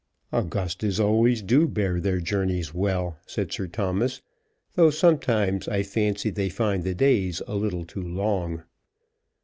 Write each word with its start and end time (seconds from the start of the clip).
"Augustas 0.33 0.99
always 0.99 1.43
do 1.43 1.67
bear 1.67 1.99
their 1.99 2.19
journeys 2.19 2.73
well," 2.73 3.19
said 3.27 3.51
Sir 3.51 3.67
Thomas; 3.67 4.19
"though 4.73 4.89
sometimes, 4.89 5.67
I 5.67 5.83
fancy, 5.83 6.31
they 6.31 6.49
find 6.49 6.83
the 6.83 6.95
days 6.95 7.39
a 7.45 7.53
little 7.53 7.85
too 7.85 8.01
long." 8.07 8.63